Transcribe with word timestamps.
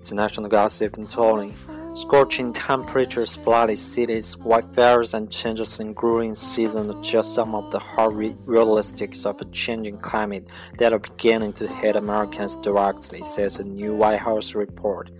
international 0.00 0.48
gossip 0.48 0.96
and 0.96 1.08
tolling. 1.08 1.54
Scorching 1.94 2.52
temperatures, 2.52 3.36
flooded 3.36 3.78
cities, 3.78 4.36
wildfires, 4.36 5.12
and 5.12 5.30
changes 5.30 5.80
in 5.80 5.92
growing 5.92 6.34
season 6.34 6.88
are 6.88 7.02
just 7.02 7.34
some 7.34 7.54
of 7.54 7.70
the 7.70 7.78
hard 7.78 8.14
realistics 8.14 9.26
of 9.26 9.40
a 9.40 9.44
changing 9.46 9.98
climate 9.98 10.46
that 10.78 10.92
are 10.92 11.00
beginning 11.00 11.52
to 11.54 11.68
hit 11.68 11.96
Americans 11.96 12.56
directly, 12.56 13.22
says 13.24 13.58
a 13.58 13.64
new 13.64 13.94
White 13.94 14.20
House 14.20 14.54
report. 14.54 15.10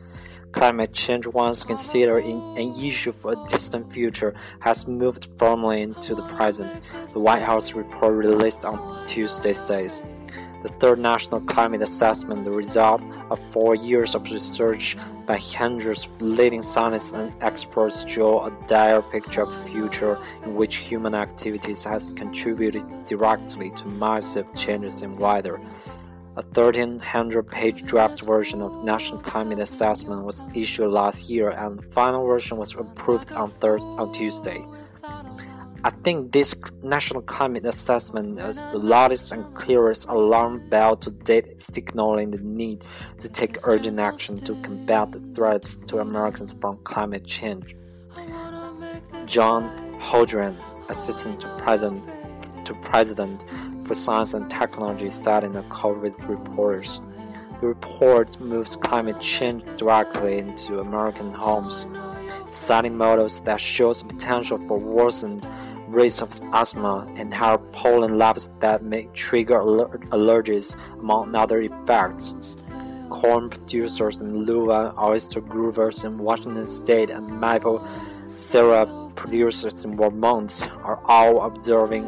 Climate 0.52 0.92
change, 0.92 1.27
once 1.27 1.64
considered 1.64 2.24
an 2.24 2.74
issue 2.83 3.12
for 3.12 3.33
a 3.33 3.47
distant 3.47 3.92
future, 3.92 4.34
has 4.60 4.88
moved 4.88 5.28
firmly 5.36 5.83
into 5.83 6.14
the 6.14 6.27
present, 6.28 6.80
the 7.12 7.20
White 7.20 7.42
House 7.42 7.72
report 7.72 8.14
released 8.14 8.64
on 8.64 9.06
Tuesday 9.06 9.52
says. 9.52 10.02
The 10.62 10.69
third 10.69 10.98
National 10.98 11.41
Climate 11.41 11.80
Assessment, 11.80 12.45
the 12.45 12.50
result 12.50 13.00
of 13.30 13.41
four 13.50 13.74
years 13.74 14.14
of 14.14 14.24
research 14.30 14.95
by 15.24 15.38
hundreds 15.38 16.05
of 16.05 16.20
leading 16.20 16.60
scientists 16.60 17.12
and 17.12 17.34
experts, 17.41 18.06
show 18.06 18.41
a 18.41 18.50
dire 18.66 19.00
picture 19.00 19.42
of 19.42 19.69
future 19.70 20.19
in 20.45 20.55
which 20.55 20.77
human 20.77 21.14
activities 21.14 21.84
has 21.84 22.12
contributed 22.12 22.84
directly 23.05 23.70
to 23.70 23.86
massive 23.86 24.52
changes 24.55 25.00
in 25.00 25.16
weather. 25.16 25.58
A 26.36 26.42
1300-page 26.42 27.84
draft 27.84 28.20
version 28.20 28.61
of 28.61 28.84
National 28.84 29.19
Climate 29.20 29.61
Assessment 29.61 30.27
was 30.27 30.44
issued 30.55 30.91
last 30.91 31.31
year, 31.31 31.50
and 31.50 31.78
the 31.78 31.83
final 31.83 32.27
version 32.27 32.58
was 32.58 32.75
approved 32.75 33.33
on, 33.33 33.50
on 33.62 34.12
Tuesday. 34.12 34.62
I 35.83 35.89
think 35.89 36.33
this 36.33 36.55
national 36.83 37.23
climate 37.23 37.64
assessment 37.64 38.39
is 38.39 38.62
the 38.64 38.78
loudest 38.78 39.33
and 39.33 39.55
clearest 39.55 40.09
alarm 40.09 40.69
bell 40.69 40.95
to 40.97 41.11
date, 41.11 41.62
signaling 41.62 42.33
the 42.33 42.42
need 42.42 42.84
to 43.19 43.31
take 43.31 43.67
urgent 43.67 43.98
action 43.98 44.37
to 44.41 44.56
combat 44.56 45.12
the 45.12 45.20
threats 45.34 45.77
to 45.77 46.00
Americans 46.00 46.55
from 46.61 46.77
climate 46.84 47.25
change. 47.25 47.75
John 49.25 49.98
Holdren, 49.98 50.55
assistant 50.91 51.41
to 51.41 51.48
president, 51.56 52.05
to 52.67 52.75
president 52.75 53.47
for 53.87 53.94
science 53.94 54.34
and 54.34 54.50
technology, 54.50 55.09
said 55.09 55.44
in 55.44 55.56
a 55.56 55.62
call 55.65 55.94
with 55.94 56.19
reporters. 56.25 57.00
The 57.59 57.69
report 57.69 58.39
moves 58.39 58.77
climate 58.77 59.20
change 59.20 59.65
directly 59.78 60.39
into 60.39 60.81
American 60.81 61.33
homes, 61.33 61.87
citing 62.50 62.98
models 62.98 63.41
that 63.42 63.61
shows 63.61 64.03
potential 64.03 64.59
for 64.67 64.78
worsened 64.78 65.47
rates 65.91 66.22
of 66.22 66.41
asthma 66.52 67.12
and 67.16 67.34
higher 67.34 67.58
pollen 67.58 68.16
levels 68.19 68.50
that 68.60 68.83
may 68.83 69.08
trigger 69.12 69.60
allergies, 70.10 70.77
among 70.98 71.34
other 71.34 71.60
effects. 71.60 72.34
Corn 73.08 73.50
producers 73.50 74.20
in 74.20 74.48
Iowa, 74.48 74.94
oyster 74.97 75.41
growers 75.41 76.05
in 76.05 76.19
Washington 76.19 76.66
state, 76.66 77.10
and 77.10 77.41
maple 77.41 77.86
syrup 78.28 78.88
producers 79.16 79.84
in 79.84 79.97
Vermont 79.97 80.70
are 80.84 81.00
all 81.06 81.44
observing 81.44 82.04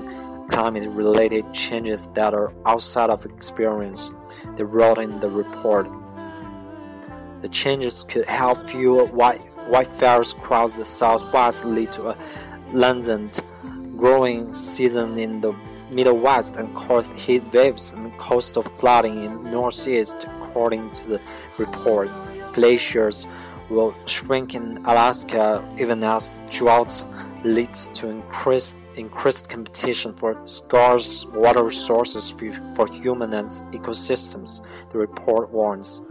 climate 0.53 0.89
related 0.91 1.53
changes 1.53 2.09
that 2.15 2.35
are 2.35 2.53
outside 2.67 3.11
of 3.11 3.25
experience, 3.25 4.13
they 4.57 4.65
wrote 4.65 4.99
in 4.99 5.19
the 5.21 5.29
report. 5.29 5.89
The 7.41 7.49
changes 7.49 8.05
could 8.05 8.27
help 8.27 8.67
fuel 8.67 9.07
white, 9.09 9.41
wildfires 9.71 10.37
across 10.37 10.77
the 10.77 10.85
southwest, 10.85 11.65
lead 11.65 11.91
to 11.93 12.11
a 12.11 12.17
lengthened 12.73 13.45
growing 13.97 14.53
season 14.53 15.17
in 15.19 15.41
the 15.41 15.55
Midwest 15.91 16.57
and 16.57 16.75
caused 16.75 17.13
heat 17.13 17.43
waves 17.53 17.93
and 17.93 18.17
coastal 18.19 18.63
flooding 18.63 19.25
in 19.25 19.45
Northeast, 19.45 20.27
according 20.43 20.91
to 20.91 21.09
the 21.11 21.21
report. 21.59 22.11
Glaciers 22.53 23.27
will 23.71 23.95
shrink 24.07 24.55
in 24.55 24.79
Alaska 24.87 25.63
even 25.79 26.03
as 26.03 26.35
droughts 26.51 27.07
leads 27.45 27.89
to 27.89 28.09
increased 28.09 28.79
increased 28.97 29.49
competition 29.49 30.15
for 30.15 30.37
scarce 30.45 31.25
water 31.27 31.65
resources 31.65 32.31
for 32.77 32.87
human 32.87 33.33
and 33.33 33.51
ecosystems, 33.73 34.61
the 34.91 34.99
report 34.99 35.51
warns. 35.51 36.03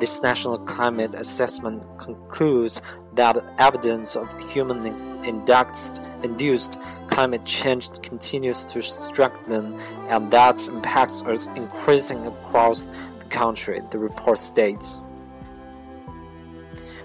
This 0.00 0.22
national 0.22 0.58
climate 0.58 1.14
assessment 1.14 1.82
concludes 1.98 2.80
that 3.16 3.42
evidence 3.58 4.16
of 4.16 4.28
human 4.50 4.86
induced, 5.24 6.00
induced 6.22 6.78
climate 7.08 7.44
change 7.44 7.90
continues 8.02 8.64
to 8.64 8.82
strengthen 8.82 9.78
and 10.08 10.30
that 10.30 10.68
impacts 10.68 11.22
are 11.22 11.36
increasing 11.56 12.26
across 12.26 12.86
the 13.18 13.24
country, 13.28 13.80
the 13.90 13.98
report 13.98 14.38
states. 14.38 15.02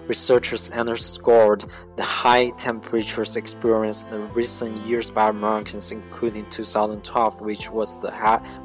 Researchers 0.07 0.69
underscored 0.71 1.63
the 1.95 2.03
high 2.03 2.49
temperatures 2.51 3.37
experienced 3.37 4.09
in 4.09 4.33
recent 4.33 4.77
years 4.81 5.09
by 5.09 5.29
Americans, 5.29 5.91
including 5.91 6.49
2012, 6.49 7.39
which 7.39 7.71
was 7.71 7.97
the, 8.01 8.11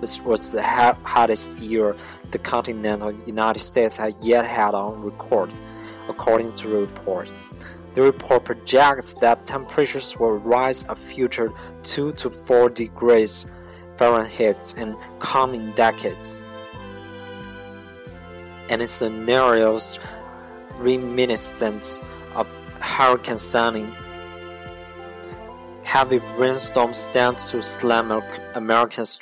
which 0.00 0.20
was 0.22 0.50
the 0.50 0.62
hottest 0.62 1.56
year 1.58 1.94
the 2.32 2.38
continental 2.38 3.12
United 3.26 3.60
States 3.60 3.96
had 3.96 4.16
yet 4.20 4.44
had 4.44 4.74
on 4.74 5.02
record, 5.02 5.52
according 6.08 6.54
to 6.54 6.68
the 6.68 6.76
report. 6.76 7.28
The 7.94 8.02
report 8.02 8.44
projects 8.44 9.14
that 9.20 9.46
temperatures 9.46 10.16
will 10.18 10.36
rise 10.36 10.84
a 10.88 10.94
future 10.94 11.52
2 11.82 12.12
to 12.12 12.30
4 12.30 12.68
degrees 12.70 13.46
Fahrenheit 13.96 14.74
in 14.76 14.96
coming 15.18 15.72
decades. 15.72 16.42
And 18.68 18.86
scenarios 18.88 19.98
reminiscent 20.78 22.02
of 22.34 22.46
Hurricane 22.80 23.38
Sandy, 23.38 23.88
heavy 25.84 26.18
rainstorms 26.36 26.98
stand 26.98 27.38
to 27.38 27.62
slam 27.62 28.10
Americans' 28.54 29.18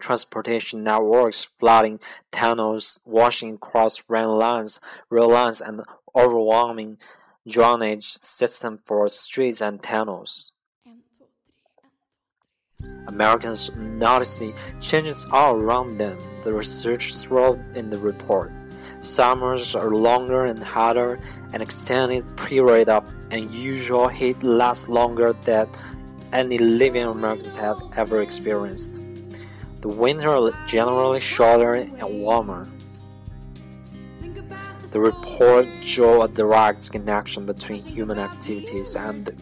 transportation 0.00 0.82
networks, 0.82 1.44
flooding 1.44 2.00
tunnels, 2.32 3.00
washing 3.04 3.54
across 3.54 4.02
rail 4.08 4.36
lines, 4.36 4.80
rail 5.10 5.28
lines, 5.28 5.60
and 5.60 5.82
overwhelming 6.16 6.98
drainage 7.46 8.06
system 8.06 8.80
for 8.84 9.08
streets 9.08 9.60
and 9.60 9.82
tunnels. 9.82 10.52
Americans 13.08 13.70
notice 13.76 14.42
changes 14.80 15.26
all 15.32 15.54
around 15.54 15.98
them, 15.98 16.16
the 16.42 16.52
researchers 16.52 17.28
wrote 17.28 17.58
in 17.74 17.90
the 17.90 17.98
report. 17.98 18.52
Summers 19.00 19.74
are 19.76 19.90
longer 19.90 20.46
and 20.46 20.58
hotter, 20.58 21.20
and 21.52 21.62
extended 21.62 22.24
period 22.36 22.88
of 22.88 23.14
unusual 23.30 24.08
heat 24.08 24.42
lasts 24.42 24.88
longer 24.88 25.32
than 25.44 25.68
any 26.32 26.58
living 26.58 27.04
Americans 27.04 27.54
have 27.56 27.78
ever 27.96 28.20
experienced. 28.20 29.00
The 29.82 29.88
winter 29.88 30.30
are 30.30 30.52
generally 30.66 31.20
shorter 31.20 31.74
and 31.74 32.20
warmer. 32.20 32.66
The 34.92 35.00
report 35.00 35.66
drew 35.84 36.22
a 36.22 36.28
direct 36.28 36.92
connection 36.92 37.44
between 37.44 37.82
human 37.82 38.18
activities 38.18 38.96
and 38.96 39.22
the 39.22 39.32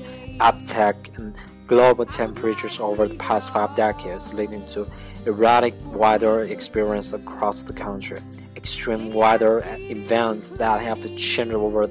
uptick 0.41 1.19
in 1.19 1.35
global 1.67 2.05
temperatures 2.07 2.81
over 2.81 3.07
the 3.07 3.17
past 3.17 3.53
five 3.53 3.75
decades, 3.77 4.33
leading 4.33 4.67
to 4.67 4.87
erratic 5.27 5.75
weather 5.87 6.41
experience 6.41 7.13
across 7.13 7.63
the 7.63 7.73
country. 7.73 8.19
Extreme 8.57 9.13
weather 9.13 9.63
events 9.67 10.51
that 10.51 10.81
have 10.81 11.01
changed 11.17 11.55
over 11.55 11.89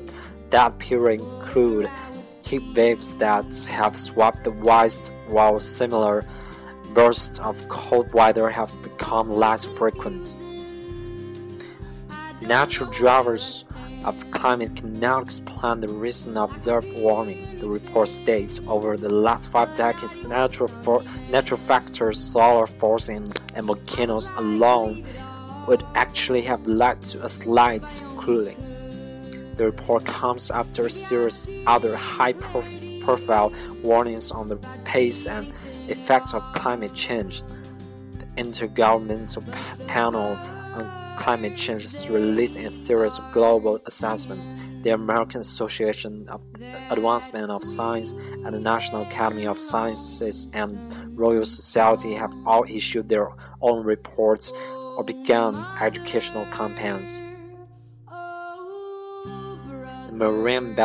that 0.50 0.78
period 0.80 1.22
include 1.22 1.90
heat 2.46 2.64
waves 2.76 3.18
that 3.18 3.46
have 3.70 3.98
swept 3.98 4.44
the 4.44 4.52
west, 4.52 5.14
while 5.28 5.60
similar 5.60 6.26
bursts 6.94 7.40
of 7.40 7.68
cold 7.70 8.12
weather 8.14 8.50
have 8.50 8.72
become 8.84 9.30
less 9.30 9.66
frequent. 9.66 10.38
Natural 12.48 12.92
drivers 12.92 13.64
of 14.04 14.32
climate 14.32 14.76
cannot 14.76 15.24
explain 15.24 15.80
the 15.80 15.88
recent 15.88 16.38
observed 16.38 16.88
warming, 16.98 17.60
the 17.60 17.68
report 17.68 18.10
states. 18.10 18.60
Over 18.68 18.98
the 18.98 19.10
last 19.10 19.50
five 19.50 19.76
decades, 19.78 20.22
natural, 20.24 20.68
for, 20.68 21.04
natural 21.30 21.60
factors, 21.62 22.20
solar 22.20 22.68
forcing, 22.68 23.32
and 23.56 23.66
volcanoes 23.66 24.30
alone 24.32 25.06
would 25.68 25.86
actually 25.96 26.42
have 26.42 26.68
led 26.68 27.02
to 27.04 27.24
a 27.24 27.30
slight 27.30 27.86
cooling. 28.18 28.58
The 29.56 29.66
report 29.66 30.04
comes 30.06 30.52
after 30.52 30.88
a 30.88 30.92
series 30.92 31.48
of 31.48 31.54
other 31.68 31.96
high 31.96 32.34
profile 32.34 33.54
warnings 33.84 34.32
on 34.32 34.50
the 34.50 34.58
pace 34.84 35.26
and 35.26 35.54
effects 35.88 36.34
of 36.34 36.42
climate 36.54 36.94
change. 36.94 37.44
The 38.20 38.26
Intergovernmental 38.36 39.88
Panel 39.88 40.38
on 40.74 41.03
climate 41.18 41.56
change 41.56 41.86
is 41.86 42.10
releasing 42.10 42.66
a 42.66 42.72
series 42.72 43.18
of 43.18 43.32
global 43.32 43.76
assessments. 43.76 44.44
The 44.84 44.90
American 44.90 45.42
Association 45.42 46.28
of 46.28 46.42
Advancement 46.90 47.50
of 47.50 47.64
Science 47.64 48.12
and 48.12 48.54
the 48.54 48.60
National 48.60 49.04
Academy 49.04 49.48
of 49.48 49.58
Sciences 49.58 50.50
and 50.54 51.18
Royal 51.18 51.46
Society 51.46 52.14
have 52.16 52.34
all 52.46 52.66
issued 52.68 53.08
their 53.08 53.30
own 53.62 53.86
reports 53.86 54.52
or 54.98 55.04
begun 55.04 55.66
educational 55.82 56.46
campaigns. 56.48 57.18
marine 60.14 60.76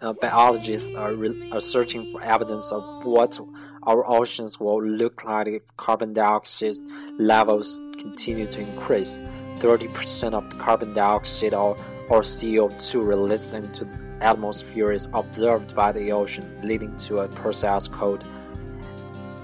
uh, 0.00 0.12
biologists 0.14 0.94
are, 0.96 1.14
are 1.52 1.60
searching 1.60 2.12
for 2.12 2.22
evidence 2.22 2.70
of 2.72 3.04
what 3.04 3.38
our 3.84 4.08
oceans 4.08 4.60
will 4.60 4.82
look 4.82 5.24
like 5.24 5.48
if 5.48 5.76
carbon 5.76 6.12
dioxide 6.12 6.76
levels 7.18 7.80
continue 7.98 8.46
to 8.46 8.60
increase. 8.60 9.18
30% 9.58 10.34
of 10.34 10.48
the 10.50 10.56
carbon 10.56 10.92
dioxide 10.92 11.54
or, 11.54 11.76
or 12.08 12.20
CO2 12.22 13.06
released 13.06 13.54
into 13.54 13.84
the 13.84 13.98
atmosphere 14.20 14.92
is 14.92 15.08
absorbed 15.14 15.74
by 15.74 15.92
the 15.92 16.12
ocean, 16.12 16.44
leading 16.62 16.96
to 16.96 17.18
a 17.18 17.28
process 17.28 17.88
called 17.88 18.26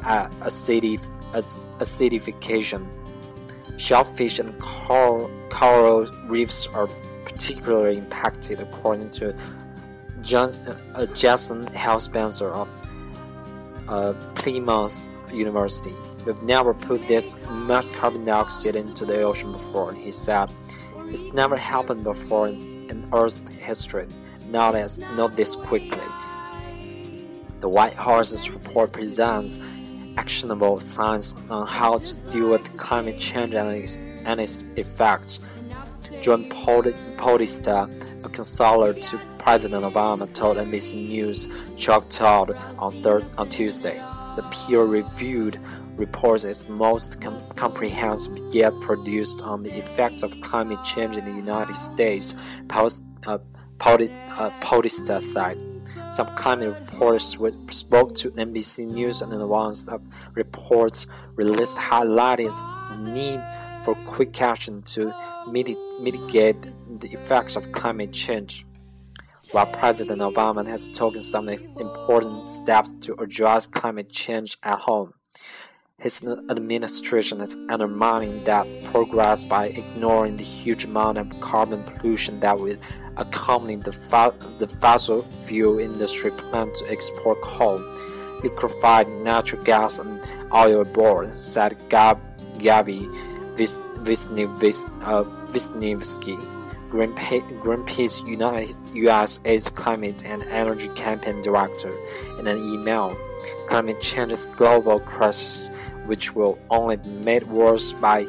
uh, 0.04 0.28
acidif 0.40 1.00
acidification. 1.32 2.86
Shellfish 3.76 4.38
and 4.38 4.58
coral, 4.58 5.30
coral 5.50 6.06
reefs 6.26 6.66
are 6.68 6.88
particularly 7.24 7.98
impacted, 7.98 8.60
according 8.60 9.10
to 9.10 9.36
John, 10.22 10.50
uh, 10.94 11.06
Jason 11.06 11.64
Hall-Spencer 11.74 12.48
of 12.48 12.68
uh, 13.88 14.12
Plymouth 14.34 15.16
University. 15.32 15.94
We've 16.26 16.42
never 16.42 16.74
put 16.74 17.06
this 17.08 17.34
much 17.50 17.90
carbon 17.92 18.24
dioxide 18.24 18.76
into 18.76 19.04
the 19.04 19.22
ocean 19.22 19.52
before, 19.52 19.92
he 19.92 20.12
said. 20.12 20.50
It's 21.10 21.32
never 21.32 21.56
happened 21.56 22.04
before 22.04 22.48
in, 22.48 23.08
Earth's 23.12 23.50
history, 23.52 24.06
not 24.50 24.74
as 24.74 24.98
not 25.16 25.34
this 25.36 25.56
quickly. 25.56 26.02
The 27.60 27.68
White 27.68 27.94
House's 27.94 28.50
report 28.50 28.92
presents 28.92 29.58
actionable 30.16 30.80
signs 30.80 31.34
on 31.48 31.66
how 31.66 31.98
to 31.98 32.30
deal 32.30 32.50
with 32.50 32.76
climate 32.76 33.18
change 33.18 33.54
and 33.54 33.68
its, 33.70 33.96
and 33.96 34.40
its 34.40 34.64
effects. 34.76 35.40
John 36.20 36.48
Podesta, 36.50 37.88
a 38.24 38.28
counselor 38.28 38.92
to 38.94 39.18
President 39.38 39.84
Obama, 39.84 40.32
told 40.34 40.56
NBC 40.56 41.08
News 41.08 41.48
Choctaw 41.76 42.46
on, 42.78 42.92
third, 43.02 43.24
on 43.36 43.48
Tuesday. 43.48 43.96
The 44.36 44.42
peer-reviewed 44.50 45.58
report 45.96 46.44
is 46.44 46.68
most 46.68 47.20
com 47.20 47.42
comprehensive 47.56 48.36
yet 48.54 48.72
produced 48.82 49.40
on 49.42 49.62
the 49.62 49.76
effects 49.76 50.22
of 50.22 50.32
climate 50.40 50.82
change 50.84 51.16
in 51.16 51.24
the 51.24 51.32
United 51.32 51.76
States, 51.76 52.34
Post, 52.68 53.04
uh, 53.26 53.38
uh, 53.80 54.50
Podesta 54.60 55.20
said. 55.20 55.58
Some 56.12 56.26
climate 56.36 56.74
reporters 56.80 57.36
spoke 57.70 58.14
to 58.16 58.30
NBC 58.30 58.86
News 58.86 59.22
and 59.22 59.32
advanced 59.32 59.88
of 59.88 60.00
reports 60.34 61.06
released 61.34 61.76
highlighted 61.76 62.52
the 62.90 62.96
need 63.12 63.40
for 63.88 63.94
quick 64.04 64.42
action 64.42 64.82
to 64.82 65.10
mitigate 65.50 66.60
the 67.00 67.08
effects 67.10 67.56
of 67.56 67.72
climate 67.72 68.12
change. 68.12 68.66
While 69.52 69.64
President 69.64 70.20
Obama 70.20 70.66
has 70.66 70.90
taken 70.90 71.22
some 71.22 71.48
important 71.48 72.50
steps 72.50 72.92
to 73.00 73.14
address 73.14 73.66
climate 73.66 74.10
change 74.10 74.58
at 74.62 74.78
home, 74.78 75.14
his 75.98 76.22
administration 76.50 77.40
is 77.40 77.56
undermining 77.70 78.44
that 78.44 78.66
progress 78.92 79.42
by 79.46 79.68
ignoring 79.68 80.36
the 80.36 80.44
huge 80.44 80.84
amount 80.84 81.16
of 81.16 81.40
carbon 81.40 81.82
pollution 81.82 82.40
that 82.40 82.58
will 82.58 82.76
accompany 83.16 83.76
the, 83.76 83.92
the 84.58 84.68
fossil 84.68 85.22
fuel 85.46 85.78
industry 85.78 86.30
plan 86.32 86.70
to 86.74 86.90
export 86.90 87.40
coal, 87.40 87.78
liquefied 88.44 89.08
natural 89.24 89.64
gas, 89.64 89.98
and 89.98 90.20
oil 90.52 90.82
aboard, 90.82 91.34
said 91.38 91.80
Gab 91.88 92.20
Vis 93.58 93.76
uh, 93.80 95.24
Wisniewski, 95.52 96.38
Greenpeace 96.90 98.26
United 98.26 98.76
USA's 98.94 99.68
Climate 99.70 100.24
and 100.24 100.44
Energy 100.44 100.88
Campaign 100.94 101.42
Director, 101.42 101.92
in 102.38 102.46
an 102.46 102.56
email. 102.56 103.16
Climate 103.66 104.00
change 104.00 104.32
is 104.32 104.48
a 104.48 104.54
global 104.54 105.00
crisis 105.00 105.70
which 106.06 106.34
will 106.36 106.58
only 106.70 106.96
be 106.96 107.08
made 107.08 107.42
worse 107.48 107.92
by 107.92 108.26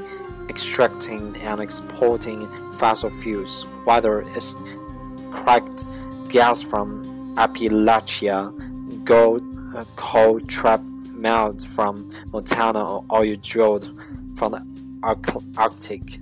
extracting 0.50 1.36
and 1.38 1.62
exporting 1.62 2.48
fossil 2.80 3.12
fuels, 3.22 3.64
whether 3.86 4.22
it's 4.36 4.54
fracked 5.32 5.86
gas 6.30 6.62
from 6.62 7.36
Appalachia, 7.36 8.52
gold, 9.06 9.44
uh, 9.76 9.86
coal 9.96 10.40
trapped 10.42 10.84
melt 11.14 11.66
from 11.68 12.10
Montana, 12.34 12.84
or 12.84 13.06
oil 13.12 13.36
drilled 13.42 13.86
from 14.36 14.54
the 14.54 14.89
Arctic. 15.04 16.20